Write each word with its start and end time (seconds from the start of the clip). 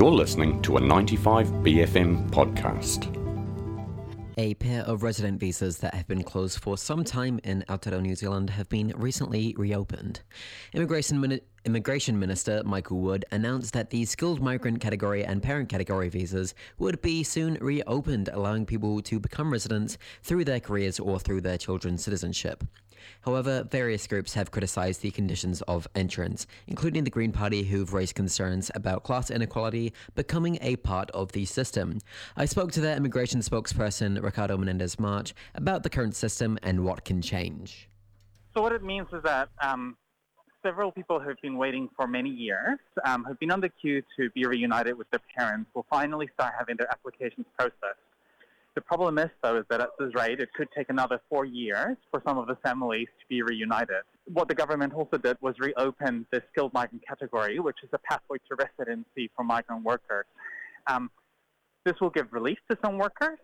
You're 0.00 0.10
listening 0.10 0.62
to 0.62 0.78
a 0.78 0.80
95BFM 0.80 2.30
podcast. 2.30 3.14
A 4.38 4.54
pair 4.54 4.80
of 4.84 5.02
resident 5.02 5.38
visas 5.38 5.76
that 5.80 5.92
have 5.92 6.08
been 6.08 6.22
closed 6.22 6.58
for 6.58 6.78
some 6.78 7.04
time 7.04 7.38
in 7.44 7.64
Aotearoa, 7.68 8.00
New 8.00 8.14
Zealand 8.14 8.48
have 8.48 8.66
been 8.70 8.94
recently 8.96 9.54
reopened. 9.58 10.22
Immigration, 10.72 11.20
Mini- 11.20 11.42
Immigration 11.66 12.18
Minister 12.18 12.62
Michael 12.64 13.00
Wood 13.00 13.26
announced 13.30 13.74
that 13.74 13.90
the 13.90 14.06
skilled 14.06 14.40
migrant 14.40 14.80
category 14.80 15.22
and 15.22 15.42
parent 15.42 15.68
category 15.68 16.08
visas 16.08 16.54
would 16.78 17.02
be 17.02 17.22
soon 17.22 17.58
reopened, 17.60 18.30
allowing 18.32 18.64
people 18.64 19.02
to 19.02 19.20
become 19.20 19.52
residents 19.52 19.98
through 20.22 20.46
their 20.46 20.58
careers 20.58 20.98
or 20.98 21.18
through 21.18 21.42
their 21.42 21.58
children's 21.58 22.02
citizenship. 22.02 22.64
However, 23.22 23.64
various 23.70 24.06
groups 24.06 24.32
have 24.34 24.50
criticised 24.50 25.02
the 25.02 25.10
conditions 25.10 25.60
of 25.62 25.86
entrance, 25.94 26.46
including 26.66 27.04
the 27.04 27.10
Green 27.10 27.32
Party, 27.32 27.62
who've 27.62 27.92
raised 27.92 28.14
concerns 28.14 28.70
about 28.74 29.04
class 29.04 29.30
inequality 29.30 29.92
becoming 30.14 30.56
a 30.62 30.76
part 30.76 31.10
of 31.10 31.32
the 31.32 31.44
system. 31.44 31.98
I 32.38 32.46
spoke 32.46 32.72
to 32.72 32.80
their 32.80 32.96
immigration 32.96 33.40
spokesperson, 33.40 34.22
Ricardo 34.22 34.56
Menendez 34.56 34.98
March, 34.98 35.34
about 35.54 35.82
the 35.82 35.90
current 35.90 36.14
system 36.14 36.58
and 36.62 36.84
what 36.84 37.04
can 37.04 37.20
change. 37.20 37.90
So, 38.54 38.62
what 38.62 38.72
it 38.72 38.82
means 38.82 39.08
is 39.12 39.22
that 39.24 39.50
um, 39.62 39.96
several 40.62 40.92
people 40.92 41.20
who've 41.20 41.40
been 41.42 41.56
waiting 41.56 41.88
for 41.96 42.06
many 42.06 42.30
years, 42.30 42.78
um, 43.04 43.24
who've 43.24 43.38
been 43.38 43.50
on 43.50 43.60
the 43.60 43.68
queue 43.68 44.02
to 44.18 44.30
be 44.30 44.44
reunited 44.46 44.96
with 44.96 45.10
their 45.10 45.20
parents, 45.36 45.70
will 45.74 45.86
finally 45.90 46.28
start 46.34 46.54
having 46.58 46.76
their 46.76 46.90
applications 46.90 47.46
processed. 47.58 47.98
The 48.74 48.80
problem 48.80 49.18
is, 49.18 49.30
though, 49.42 49.56
is 49.58 49.64
that 49.68 49.80
at 49.80 49.90
this 49.98 50.14
rate, 50.14 50.38
it 50.40 50.52
could 50.54 50.68
take 50.76 50.90
another 50.90 51.20
four 51.28 51.44
years 51.44 51.96
for 52.10 52.22
some 52.26 52.38
of 52.38 52.46
the 52.46 52.56
families 52.56 53.08
to 53.20 53.26
be 53.28 53.42
reunited. 53.42 54.02
What 54.32 54.46
the 54.48 54.54
government 54.54 54.94
also 54.94 55.18
did 55.18 55.36
was 55.40 55.56
reopen 55.58 56.24
the 56.30 56.40
skilled 56.52 56.72
migrant 56.72 57.04
category, 57.06 57.58
which 57.58 57.78
is 57.82 57.90
a 57.92 57.98
pathway 57.98 58.38
to 58.48 58.54
residency 58.54 59.30
for 59.34 59.42
migrant 59.42 59.82
workers. 59.82 60.26
Um, 60.86 61.10
this 61.84 61.94
will 62.00 62.10
give 62.10 62.32
relief 62.32 62.58
to 62.70 62.78
some 62.84 62.96
workers 62.98 63.38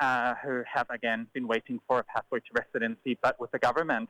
uh, 0.00 0.34
who 0.42 0.62
have, 0.72 0.88
again, 0.90 1.28
been 1.32 1.46
waiting 1.46 1.78
for 1.86 2.00
a 2.00 2.04
pathway 2.04 2.40
to 2.40 2.62
residency, 2.64 3.18
but 3.22 3.38
with 3.38 3.52
the 3.52 3.58
government 3.58 4.08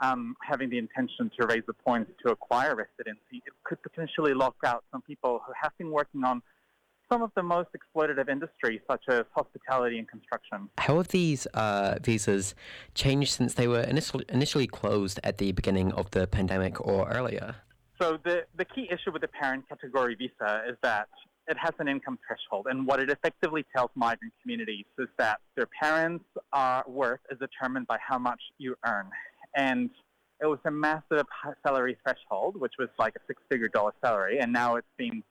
um, 0.00 0.36
having 0.42 0.70
the 0.70 0.78
intention 0.78 1.30
to 1.38 1.46
raise 1.46 1.62
the 1.66 1.72
points 1.72 2.10
to 2.24 2.32
acquire 2.32 2.74
residency, 2.76 3.42
it 3.46 3.52
could 3.64 3.82
potentially 3.82 4.34
lock 4.34 4.56
out 4.64 4.84
some 4.90 5.02
people 5.02 5.40
who 5.46 5.52
have 5.60 5.72
been 5.78 5.90
working 5.90 6.24
on 6.24 6.42
some 7.10 7.22
of 7.22 7.30
the 7.36 7.42
most 7.42 7.68
exploitative 7.76 8.28
industries, 8.28 8.80
such 8.90 9.04
as 9.08 9.24
hospitality 9.34 9.98
and 9.98 10.08
construction. 10.08 10.68
How 10.78 10.96
have 10.96 11.08
these 11.08 11.46
uh, 11.54 11.98
visas 12.02 12.54
changed 12.94 13.32
since 13.32 13.54
they 13.54 13.68
were 13.68 13.82
initially, 13.82 14.24
initially 14.30 14.66
closed 14.66 15.20
at 15.22 15.38
the 15.38 15.52
beginning 15.52 15.92
of 15.92 16.10
the 16.12 16.26
pandemic 16.26 16.80
or 16.84 17.08
earlier? 17.10 17.56
So, 18.00 18.18
the, 18.24 18.44
the 18.56 18.64
key 18.64 18.88
issue 18.90 19.12
with 19.12 19.22
the 19.22 19.28
parent 19.28 19.68
category 19.68 20.14
visa 20.14 20.64
is 20.68 20.76
that 20.82 21.08
it 21.46 21.56
has 21.58 21.72
an 21.78 21.88
income 21.88 22.18
threshold. 22.26 22.66
And 22.68 22.86
what 22.86 23.00
it 23.00 23.10
effectively 23.10 23.64
tells 23.74 23.90
migrant 23.94 24.32
communities 24.42 24.86
is 24.98 25.08
that 25.18 25.40
their 25.56 25.68
parents' 25.80 26.24
are 26.52 26.84
worth 26.86 27.20
is 27.30 27.38
determined 27.38 27.86
by 27.86 27.98
how 28.06 28.18
much 28.18 28.40
you 28.58 28.74
earn. 28.86 29.06
And 29.54 29.90
it 30.40 30.46
was 30.46 30.58
a 30.64 30.70
massive 30.70 31.26
salary 31.62 31.96
threshold, 32.02 32.60
which 32.60 32.74
was 32.78 32.88
like 32.98 33.14
a 33.16 33.20
six 33.26 33.40
figure 33.50 33.68
dollar 33.68 33.92
salary. 34.04 34.40
And 34.40 34.52
now 34.52 34.76
it's 34.76 34.86
been 34.96 35.22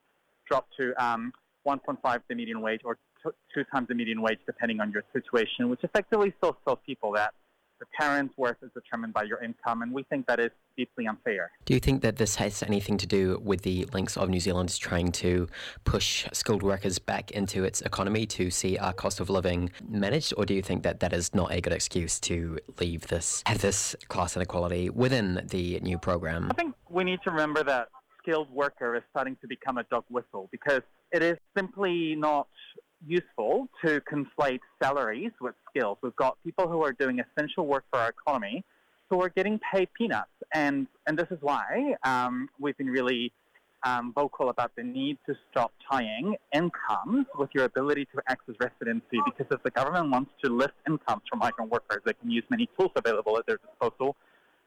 dropped 0.48 0.76
to 0.80 0.94
um, 1.04 1.34
1.5 1.68 2.22
the 2.28 2.36
median 2.36 2.62
wage 2.62 2.82
or 2.84 2.98
t- 3.24 3.32
two 3.54 3.64
times 3.66 3.88
the 3.88 3.96
median 3.96 4.22
wage, 4.22 4.40
depending 4.46 4.80
on 4.80 4.92
your 4.92 5.04
situation, 5.14 5.70
which 5.70 5.84
effectively 5.84 6.34
still 6.38 6.58
tells 6.66 6.80
people 6.86 7.12
that 7.14 7.34
the 7.84 7.98
parent's 7.98 8.38
worth 8.38 8.58
is 8.62 8.72
determined 8.74 9.14
by 9.14 9.24
your 9.24 9.44
income, 9.44 9.82
and 9.82 9.92
we 9.92 10.04
think 10.04 10.26
that 10.28 10.40
is 10.40 10.52
deeply 10.78 11.06
unfair. 11.06 11.52
Do 11.66 11.74
you 11.74 11.80
think 11.80 12.02
that 12.02 12.16
this 12.16 12.36
has 12.38 12.64
anything 12.64 12.98
to 12.98 13.08
do 13.08 13.42
with 13.44 13.62
the 13.64 13.86
links 13.94 14.16
of 14.16 14.30
New 14.30 14.40
Zealand 14.40 14.78
trying 14.80 15.12
to 15.24 15.48
push 15.84 16.26
skilled 16.32 16.64
workers 16.64 16.98
back 16.98 17.32
into 17.32 17.64
its 17.64 17.82
economy 17.82 18.26
to 18.28 18.50
see 18.50 18.78
our 18.78 18.94
cost 18.94 19.20
of 19.20 19.30
living 19.30 19.70
managed, 19.88 20.34
or 20.38 20.46
do 20.46 20.54
you 20.54 20.62
think 20.62 20.84
that 20.84 21.02
that 21.02 21.12
is 21.14 21.36
not 21.36 21.52
a 21.52 21.60
good 21.60 21.74
excuse 21.74 22.20
to 22.22 22.58
leave 22.80 23.08
this, 23.08 23.44
have 23.46 23.62
this 23.62 23.96
class 24.08 24.36
inequality 24.38 24.90
within 24.90 25.46
the 25.50 25.80
new 25.82 25.98
program? 25.98 26.50
I 26.52 26.54
think 26.54 26.76
we 26.90 27.04
need 27.04 27.20
to 27.26 27.32
remember 27.32 27.64
that 27.64 27.90
skilled 28.22 28.50
worker 28.50 28.96
is 28.96 29.04
starting 29.12 29.36
to 29.42 29.48
become 29.48 29.78
a 29.78 29.84
dog 29.84 30.06
whistle 30.10 30.48
because 30.52 30.82
it 31.12 31.22
is 31.22 31.38
simply 31.56 32.16
not 32.16 32.48
useful 33.08 33.68
to 33.86 34.02
conflate 34.02 34.60
salaries 34.82 35.32
with 35.42 35.56
skills. 35.70 35.98
We've 36.02 36.16
got 36.16 36.38
people 36.44 36.68
who 36.68 36.84
are 36.84 36.94
doing 36.94 37.20
essential 37.20 37.66
work 37.68 37.86
for 37.92 38.00
our 38.00 38.10
economy 38.10 38.64
who 39.10 39.22
are 39.22 39.30
getting 39.30 39.60
paid 39.74 39.90
peanuts. 39.94 40.32
And, 40.54 40.88
and 41.08 41.18
this 41.18 41.28
is 41.30 41.38
why 41.42 41.96
um, 42.04 42.50
we've 42.60 42.78
been 42.78 42.90
really 42.90 43.32
um, 43.86 44.14
vocal 44.14 44.50
about 44.50 44.72
the 44.76 44.84
need 44.84 45.18
to 45.26 45.36
stop 45.52 45.74
tying 45.92 46.36
incomes 46.54 47.26
with 47.38 47.50
your 47.54 47.66
ability 47.66 48.06
to 48.06 48.22
access 48.28 48.56
residency 48.60 49.20
because 49.26 49.46
if 49.52 49.62
the 49.64 49.72
government 49.72 50.10
wants 50.10 50.32
to 50.44 50.52
lift 50.52 50.74
incomes 50.88 51.22
from 51.30 51.40
migrant 51.40 51.70
workers, 51.72 52.02
they 52.06 52.14
can 52.14 52.32
use 52.32 52.44
many 52.50 52.70
tools 52.78 52.92
available 52.96 53.38
at 53.38 53.46
their 53.46 53.58
disposal, 53.58 54.16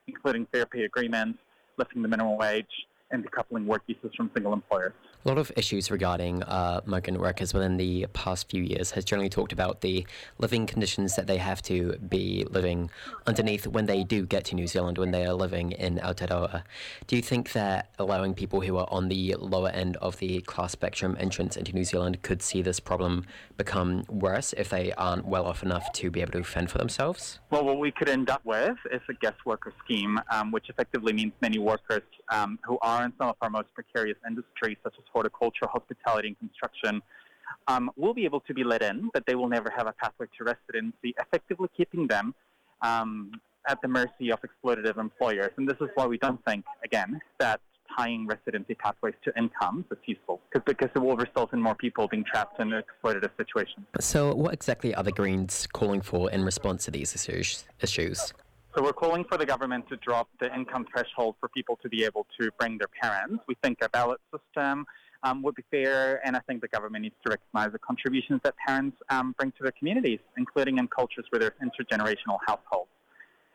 including 0.07 0.47
fair 0.53 0.67
pay 0.67 0.85
agreements, 0.85 1.39
lifting 1.79 2.03
the 2.03 2.09
minimum 2.09 2.37
wage, 2.37 2.67
and 3.11 3.25
decoupling 3.25 3.67
work 3.67 3.83
visas 3.87 4.15
from 4.17 4.31
single 4.35 4.53
employers. 4.53 4.93
A 5.25 5.29
lot 5.29 5.39
of 5.39 5.51
issues 5.57 5.91
regarding 5.91 6.43
uh, 6.45 6.81
migrant 6.85 7.21
workers 7.21 7.53
within 7.53 7.77
the 7.77 8.07
past 8.13 8.49
few 8.49 8.63
years 8.63 8.93
has 8.93 9.05
generally 9.05 9.29
talked 9.29 9.53
about 9.53 9.81
the 9.81 10.07
living 10.39 10.67
conditions 10.67 11.17
that 11.17 11.27
they 11.27 11.39
have 11.39 11.63
to 11.63 11.97
be 12.09 12.47
living 12.51 12.91
underneath 13.27 13.67
when 13.67 13.87
they 13.87 14.05
do 14.05 14.25
get 14.25 14.45
to 14.47 14.55
New 14.55 14.67
Zealand, 14.67 14.99
when 14.99 15.11
they 15.11 15.25
are 15.27 15.35
living 15.35 15.73
in 15.73 15.97
Aotearoa. 15.97 16.63
Do 17.07 17.17
you 17.17 17.23
think 17.23 17.53
that 17.53 17.91
allowing 17.99 18.35
people 18.35 18.61
who 18.61 18.77
are 18.77 18.89
on 18.91 19.09
the 19.09 19.35
lower 19.37 19.71
end 19.71 19.97
of 19.97 20.19
the 20.19 20.41
class 20.43 20.73
spectrum 20.73 21.17
entrance 21.19 21.57
into 21.57 21.73
New 21.73 21.85
Zealand 21.85 22.23
could 22.23 22.43
see 22.43 22.63
this 22.63 22.79
problem 22.79 23.25
become 23.57 24.05
worse 24.09 24.53
if 24.53 24.69
they 24.69 24.93
aren't 24.93 25.27
well 25.27 25.47
off 25.47 25.63
enough 25.63 25.93
to 25.93 26.11
be 26.11 26.21
able 26.21 26.33
to 26.33 26.45
fend 26.45 26.71
for 26.71 26.79
themselves? 26.79 27.41
Well, 27.51 27.65
what 27.65 27.79
we 27.79 27.91
could 27.91 28.09
end 28.09 28.31
up 28.31 28.45
with 28.45 28.77
is 28.93 29.01
a 29.09 29.15
guest 29.15 29.45
worker 29.45 29.73
scheme, 29.85 30.21
um, 30.31 30.53
which 30.53 30.69
effectively 30.69 31.13
means 31.13 31.33
many 31.41 31.59
workers 31.59 32.03
um, 32.31 32.59
who 32.65 32.79
are 32.83 32.96
in 33.05 33.13
some 33.19 33.29
of 33.29 33.37
our 33.41 33.51
most 33.51 33.69
precarious 33.75 34.19
industries, 34.27 34.77
such 34.83 34.95
as 34.99 35.05
horticulture, 35.13 35.67
hospitality, 35.67 36.29
and 36.29 36.39
construction, 36.39 37.03
um, 37.69 37.91
will 37.97 38.15
be 38.15 38.25
able 38.25 38.41
to 38.41 38.55
be 38.55 38.65
let 38.65 38.83
in, 38.83 39.11
but 39.13 39.25
they 39.27 39.35
will 39.35 39.49
never 39.49 39.71
have 39.77 39.87
a 39.87 39.93
pathway 39.93 40.27
to 40.39 40.45
residency, 40.45 41.15
effectively 41.21 41.69
keeping 41.77 42.07
them 42.07 42.35
um, 42.83 43.33
at 43.69 43.81
the 43.83 43.89
mercy 43.89 44.31
of 44.31 44.39
exploitative 44.43 44.99
employers. 44.99 45.51
And 45.57 45.69
this 45.69 45.77
is 45.81 45.89
why 45.95 46.07
we 46.07 46.19
don't 46.19 46.43
think, 46.45 46.65
again, 46.85 47.21
that 47.39 47.61
tying 47.97 48.27
residency 48.27 48.75
pathways 48.75 49.15
to 49.25 49.33
incomes 49.37 49.85
is 49.91 49.99
useful, 50.07 50.41
because 50.53 50.91
it 50.95 50.99
will 50.99 51.17
result 51.17 51.53
in 51.53 51.61
more 51.61 51.75
people 51.75 52.09
being 52.09 52.25
trapped 52.25 52.61
in 52.61 52.71
exploitative 52.71 53.31
situations. 53.37 53.87
So, 54.01 54.35
what 54.35 54.53
exactly 54.53 54.95
are 54.95 55.03
the 55.03 55.13
Greens 55.13 55.67
calling 55.73 56.01
for 56.01 56.31
in 56.31 56.45
response 56.45 56.85
to 56.87 56.91
these 56.91 57.15
issues? 57.15 57.65
So 58.77 58.83
we're 58.83 58.93
calling 58.93 59.25
for 59.25 59.39
the 59.39 59.47
government 59.47 59.89
to 59.89 59.97
drop 59.97 60.29
the 60.39 60.55
income 60.55 60.85
threshold 60.93 61.37
for 61.41 61.49
people 61.49 61.79
to 61.83 61.89
be 61.89 62.05
able 62.05 62.27
to 62.39 62.51
bring 62.59 62.77
their 62.77 62.91
parents. 63.01 63.43
We 63.49 63.57
think 63.63 63.79
a 63.81 63.89
ballot 63.89 64.21
system 64.31 64.85
um, 65.23 65.43
would 65.45 65.55
be 65.55 65.65
fair, 65.71 66.21
and 66.27 66.37
I 66.37 66.41
think 66.41 66.61
the 66.61 66.69
government 66.69 67.05
needs 67.05 67.15
to 67.25 67.31
recognize 67.31 67.73
the 67.73 67.79
contributions 67.79 68.43
that 68.45 68.55
parents 68.59 68.99
um, 69.09 69.35
bring 69.39 69.51
to 69.53 69.63
their 69.63 69.73
communities, 69.79 70.19
including 70.37 70.77
in 70.77 70.89
cultures 70.89 71.25
where 71.31 71.39
there's 71.39 71.53
intergenerational 71.63 72.37
households. 72.47 72.91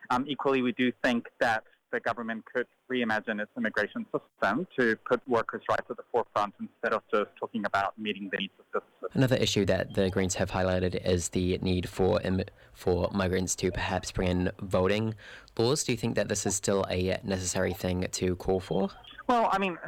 Um, 0.10 0.26
equally, 0.28 0.64
we 0.64 0.72
do 0.72 0.92
think 1.04 1.28
that 1.40 1.66
the 1.92 2.00
government 2.00 2.44
could 2.52 2.68
reimagine 2.92 3.42
its 3.42 3.52
immigration 3.58 4.06
system 4.12 4.68
to 4.78 4.96
put 5.08 5.22
workers' 5.28 5.62
rights 5.70 5.86
at 5.90 5.98
the 5.98 6.04
forefront 6.12 6.54
instead 6.60 6.94
of 6.94 7.02
just 7.14 7.30
talking 7.40 7.66
about 7.66 7.98
meeting 7.98 8.30
the 8.32 8.38
needs 8.38 8.54
of 8.60 8.66
businesses. 8.72 9.16
Another 9.16 9.36
issue 9.36 9.66
that 9.66 9.94
the 9.94 10.10
Greens 10.10 10.36
have 10.36 10.52
highlighted 10.52 11.06
is 11.06 11.30
the 11.30 11.58
need 11.60 11.88
for 11.90 12.22
Im- 12.22 12.44
for 12.74 13.10
migrants 13.14 13.56
to 13.56 13.72
perhaps 13.72 14.12
bring 14.12 14.30
in 14.30 14.52
voting 14.62 15.16
laws. 15.58 15.84
Do 15.84 15.92
you 15.92 15.98
think 15.98 16.16
that 16.16 16.30
this 16.30 16.46
is 16.46 16.56
still 16.56 16.86
a 16.90 17.20
necessary 17.24 17.74
thing 17.74 18.08
to 18.12 18.36
call 18.36 18.60
for? 18.60 18.90
Well, 19.28 19.50
I 19.52 19.58
mean. 19.58 19.78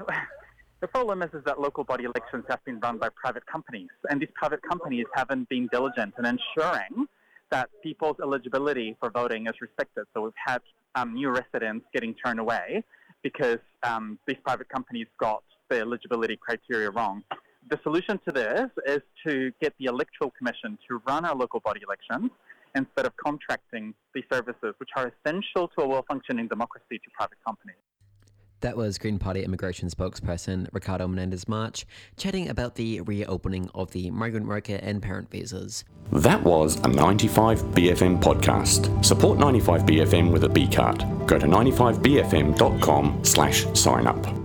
The 0.81 0.87
problem 0.89 1.21
is, 1.21 1.29
is 1.33 1.45
that 1.45 1.61
local 1.61 1.85
body 1.85 2.03
elections 2.03 2.43
have 2.49 2.61
been 2.65 2.77
run 2.81 2.97
by 2.97 3.07
private 3.15 3.45
companies, 3.45 3.87
and 4.09 4.19
these 4.21 4.27
private 4.35 4.59
companies 4.69 5.05
haven't 5.15 5.47
been 5.47 5.69
diligent 5.71 6.13
in 6.19 6.25
ensuring 6.25 7.07
that 7.51 7.69
people's 7.81 8.17
eligibility 8.21 8.97
for 8.99 9.09
voting 9.09 9.45
is 9.47 9.53
respected. 9.61 10.05
So 10.13 10.23
we've 10.23 10.33
had 10.45 10.61
um, 10.95 11.13
new 11.13 11.29
residents 11.29 11.85
getting 11.93 12.13
turned 12.13 12.39
away 12.39 12.83
because 13.23 13.59
um, 13.83 14.19
these 14.27 14.37
private 14.43 14.69
companies 14.69 15.07
got 15.19 15.43
the 15.69 15.79
eligibility 15.79 16.37
criteria 16.37 16.89
wrong. 16.91 17.23
The 17.69 17.79
solution 17.83 18.19
to 18.27 18.33
this 18.33 18.69
is 18.85 19.01
to 19.25 19.51
get 19.61 19.73
the 19.79 19.85
Electoral 19.85 20.31
Commission 20.37 20.77
to 20.87 21.01
run 21.07 21.23
our 21.25 21.35
local 21.35 21.61
body 21.61 21.81
elections 21.85 22.29
instead 22.75 23.05
of 23.05 23.15
contracting 23.15 23.93
these 24.13 24.25
services, 24.31 24.73
which 24.77 24.89
are 24.97 25.11
essential 25.13 25.69
to 25.77 25.83
a 25.83 25.87
well 25.87 26.03
functioning 26.07 26.47
democracy, 26.47 26.99
to 26.99 27.09
private 27.17 27.37
companies. 27.45 27.77
That 28.63 28.77
was 28.77 28.97
Green 28.97 29.19
Party 29.19 29.43
immigration 29.43 29.89
spokesperson 29.89 30.69
Ricardo 30.71 31.05
Menendez 31.05 31.49
March 31.49 31.85
chatting 32.15 32.47
about 32.47 32.75
the 32.75 33.01
reopening 33.01 33.69
of 33.75 33.91
the 33.91 34.09
migrant 34.09 34.47
worker 34.47 34.79
and 34.81 35.01
parent 35.01 35.29
visas. 35.29 35.83
That 36.13 36.41
was 36.43 36.77
a 36.77 36.87
95BFM 36.87 38.21
podcast. 38.21 39.03
Support 39.03 39.39
95BFM 39.39 40.31
with 40.31 40.45
a 40.45 40.49
B 40.49 40.65
card. 40.65 40.99
Go 41.27 41.37
to 41.37 41.45
95BFM.com 41.45 43.19
slash 43.25 43.65
sign 43.73 44.07
up. 44.07 44.42